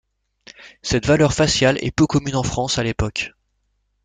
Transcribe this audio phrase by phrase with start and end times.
[0.81, 3.33] Cette valeur faciale est peu commune en France à l'époque.